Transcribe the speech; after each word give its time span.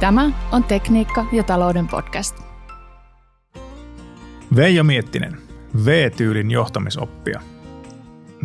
Tämä 0.00 0.30
on 0.52 0.64
Tekniikka 0.64 1.26
ja 1.32 1.42
talouden 1.42 1.88
podcast. 1.88 2.36
Veijo 4.56 4.84
Miettinen, 4.84 5.38
V-tyylin 5.84 6.50
johtamisoppia. 6.50 7.40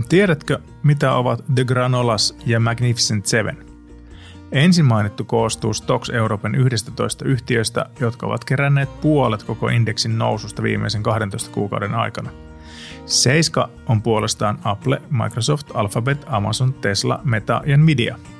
Tiedätkö, 0.10 0.60
mitä 0.84 1.14
ovat 1.14 1.44
The 1.56 1.64
Granolas 1.64 2.38
ja 2.46 2.60
Magnificent 2.60 3.26
Seven? 3.26 3.66
Ensin 4.52 4.86
mainittu 4.86 5.24
koostuu 5.24 5.74
Stocks 5.74 6.10
Euroopan 6.10 6.56
11 6.56 7.26
yhtiöistä, 7.26 7.86
jotka 8.00 8.26
ovat 8.26 8.46
keränneet 8.46 9.02
puolet 9.02 9.44
koko 9.44 9.68
indeksin 9.68 10.18
noususta 10.18 10.64
viimeisen 10.64 11.04
12 11.04 11.52
kuukauden 11.52 11.94
aikana. 11.94 12.30
Seiska 13.06 13.70
on 13.88 14.02
puolestaan 14.02 14.60
Apple, 14.64 15.02
Microsoft, 15.10 15.68
Alphabet, 15.74 16.26
Amazon, 16.28 16.74
Tesla, 16.74 17.20
Meta 17.24 17.62
ja 17.66 17.78
Nvidia– 17.78 18.18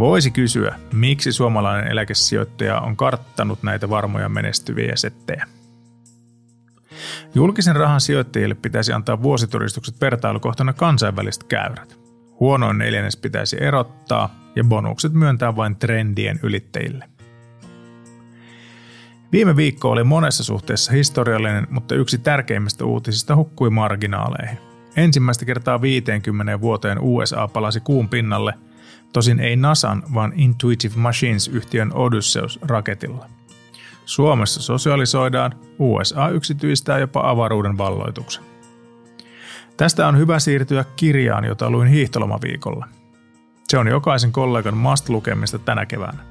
Voisi 0.00 0.30
kysyä, 0.30 0.74
miksi 0.92 1.32
suomalainen 1.32 1.90
eläkesijoittaja 1.90 2.80
on 2.80 2.96
karttanut 2.96 3.62
näitä 3.62 3.90
varmoja 3.90 4.28
menestyviä 4.28 4.96
settejä. 4.96 5.46
Julkisen 7.34 7.76
rahan 7.76 8.00
sijoittajille 8.00 8.54
pitäisi 8.54 8.92
antaa 8.92 9.22
vuositodistukset 9.22 10.00
vertailukohtana 10.00 10.72
kansainväliset 10.72 11.44
käyrät. 11.44 11.98
Huonoin 12.40 12.78
neljännes 12.78 13.16
pitäisi 13.16 13.56
erottaa 13.60 14.34
ja 14.56 14.64
bonukset 14.64 15.12
myöntää 15.12 15.56
vain 15.56 15.76
trendien 15.76 16.40
ylittäjille. 16.42 17.04
Viime 19.32 19.56
viikko 19.56 19.90
oli 19.90 20.04
monessa 20.04 20.44
suhteessa 20.44 20.92
historiallinen, 20.92 21.66
mutta 21.70 21.94
yksi 21.94 22.18
tärkeimmistä 22.18 22.84
uutisista 22.84 23.36
hukkui 23.36 23.70
marginaaleihin. 23.70 24.58
Ensimmäistä 24.96 25.44
kertaa 25.44 25.80
50 25.80 26.60
vuoteen 26.60 26.98
USA 27.00 27.48
palasi 27.48 27.80
kuun 27.80 28.08
pinnalle– 28.08 28.54
Tosin 29.12 29.40
ei 29.40 29.56
NASAn, 29.56 30.02
vaan 30.14 30.32
Intuitive 30.36 30.94
Machines-yhtiön 30.96 31.92
Odysseus-raketilla. 31.92 33.26
Suomessa 34.04 34.62
sosialisoidaan, 34.62 35.54
USA 35.78 36.28
yksityistää 36.28 36.98
jopa 36.98 37.30
avaruuden 37.30 37.78
valloituksen. 37.78 38.44
Tästä 39.76 40.08
on 40.08 40.18
hyvä 40.18 40.38
siirtyä 40.38 40.84
kirjaan, 40.96 41.44
jota 41.44 41.70
luin 41.70 41.88
hiihtolomaviikolla. 41.88 42.88
Se 43.68 43.78
on 43.78 43.88
jokaisen 43.88 44.32
kollegan 44.32 44.76
must-lukemista 44.76 45.58
tänä 45.58 45.86
keväänä. 45.86 46.22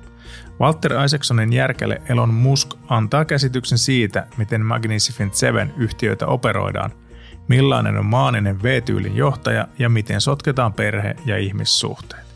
Walter 0.62 0.94
Isaacsonin 1.06 1.54
järkele 1.54 2.02
Elon 2.10 2.34
Musk 2.34 2.74
antaa 2.88 3.26
käsityksen 3.26 3.78
siitä, 3.78 4.28
miten 4.38 4.66
Magnificent 4.66 5.34
Seven 5.34 5.74
yhtiöitä 5.78 6.28
operoidaan, 6.28 6.92
millainen 7.48 7.98
on 7.98 8.06
maaninen 8.06 8.64
V-tyylin 8.64 9.16
johtaja 9.16 9.68
ja 9.80 9.90
miten 9.90 10.22
sotketaan 10.22 10.74
perhe- 10.74 11.16
ja 11.26 11.38
ihmissuhteet. 11.38 12.29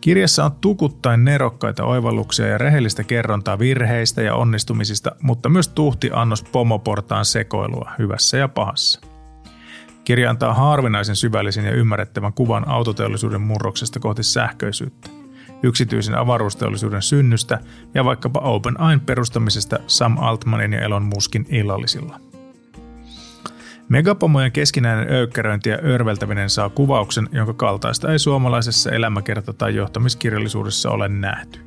Kirjassa 0.00 0.44
on 0.44 0.52
tukuttain 0.60 1.24
nerokkaita 1.24 1.84
oivalluksia 1.84 2.46
ja 2.46 2.58
rehellistä 2.58 3.04
kerrontaa 3.04 3.58
virheistä 3.58 4.22
ja 4.22 4.34
onnistumisista, 4.34 5.12
mutta 5.22 5.48
myös 5.48 5.68
tuhti 5.68 6.10
annos 6.12 6.42
pomoportaan 6.42 7.24
sekoilua 7.24 7.90
hyvässä 7.98 8.36
ja 8.36 8.48
pahassa. 8.48 9.00
Kirja 10.04 10.30
antaa 10.30 10.54
harvinaisen 10.54 11.16
syvällisen 11.16 11.64
ja 11.64 11.72
ymmärrettävän 11.72 12.32
kuvan 12.32 12.68
autoteollisuuden 12.68 13.40
murroksesta 13.40 14.00
kohti 14.00 14.22
sähköisyyttä, 14.22 15.10
yksityisen 15.62 16.18
avaruusteollisuuden 16.18 17.02
synnystä 17.02 17.58
ja 17.94 18.04
vaikkapa 18.04 18.40
OpenAIn 18.40 19.00
perustamisesta 19.00 19.78
Sam 19.86 20.18
Altmanin 20.18 20.72
ja 20.72 20.80
Elon 20.80 21.02
Muskin 21.02 21.46
illallisilla– 21.50 22.20
Megapomojen 23.90 24.52
keskinäinen 24.52 25.14
öykkäröinti 25.14 25.70
ja 25.70 25.78
örveltäminen 25.84 26.50
saa 26.50 26.68
kuvauksen, 26.68 27.28
jonka 27.32 27.52
kaltaista 27.52 28.12
ei 28.12 28.18
suomalaisessa 28.18 28.90
elämäkerta- 28.90 29.52
tai 29.52 29.74
johtamiskirjallisuudessa 29.74 30.90
ole 30.90 31.08
nähty. 31.08 31.60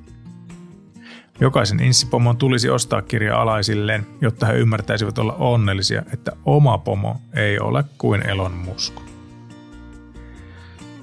Jokaisen 1.40 1.80
inssipomon 1.80 2.38
tulisi 2.38 2.70
ostaa 2.70 3.02
kirja 3.02 3.42
alaisilleen, 3.42 4.08
jotta 4.22 4.46
he 4.46 4.54
ymmärtäisivät 4.54 5.18
olla 5.18 5.34
onnellisia, 5.34 6.04
että 6.14 6.32
oma 6.46 6.78
pomo 6.78 7.22
ei 7.36 7.60
ole 7.60 7.84
kuin 7.98 8.30
Elon 8.30 8.52
Musk. 8.54 8.94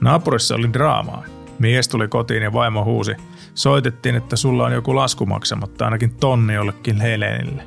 Naapurissa 0.01 0.55
oli 0.55 0.73
draamaa. 0.73 1.25
Mies 1.59 1.89
tuli 1.89 2.09
kotiin 2.09 2.43
ja 2.43 2.53
vaimo 2.53 2.85
huusi. 2.85 3.13
Soitettiin, 3.55 4.17
että 4.17 4.37
sulla 4.37 4.65
on 4.65 4.73
joku 4.73 4.97
lasku 4.97 5.27
maksamatta 5.27 5.85
ainakin 5.85 6.15
tonni 6.15 6.55
jollekin 6.55 7.01
Helenille. 7.01 7.63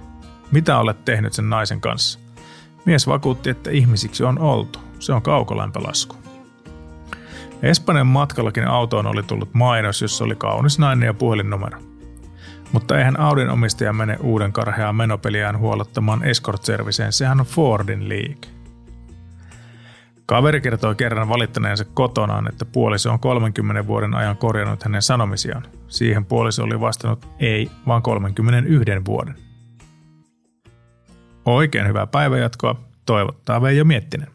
Mitä 0.52 0.78
olet 0.78 1.06
tehnyt 1.06 1.34
sen 1.34 1.50
naisen 1.50 1.82
kanssa? 1.82 2.23
Mies 2.86 3.08
vakuutti, 3.08 3.50
että 3.50 3.72
ihmisiksi 3.72 4.24
on 4.24 4.40
oltu. 4.40 4.80
Se 5.00 5.14
on 5.14 5.22
kaukolämpölasku. 5.22 6.16
Espanjan 7.62 8.08
matkallakin 8.08 8.68
autoon 8.68 9.08
oli 9.08 9.24
tullut 9.24 9.54
mainos, 9.54 10.02
jossa 10.02 10.24
oli 10.24 10.36
kaunis 10.36 10.80
nainen 10.80 11.08
ja 11.08 11.14
puhelinnumero. 11.14 11.80
Mutta 12.72 12.98
eihän 12.98 13.20
Audin 13.20 13.50
omistaja 13.50 13.94
mene 13.94 14.18
uuden 14.22 14.54
karheaa 14.54 14.94
menopeliään 14.94 15.60
huolottamaan 15.60 16.24
escort 16.24 16.64
serviceen, 16.64 17.14
sehän 17.14 17.40
on 17.40 17.46
Fordin 17.46 18.10
liike. 18.10 18.48
Kaveri 20.26 20.62
kertoi 20.62 20.96
kerran 20.96 21.30
valittaneensa 21.30 21.86
kotonaan, 21.86 22.48
että 22.48 22.66
puoliso 22.66 23.12
on 23.12 23.20
30 23.20 23.88
vuoden 23.88 24.14
ajan 24.14 24.38
korjannut 24.38 24.84
hänen 24.84 25.02
sanomisiaan. 25.02 25.64
Siihen 25.88 26.26
puoliso 26.26 26.64
oli 26.64 26.80
vastannut 26.80 27.28
ei, 27.40 27.72
vaan 27.88 28.02
31 28.02 29.06
vuoden. 29.06 29.36
Oikein 31.46 31.88
hyvää 31.88 32.08
päivänjatkoa. 32.08 32.76
Toivottaa 33.06 33.62
Veijo 33.62 33.86
Miettinen. 33.86 34.28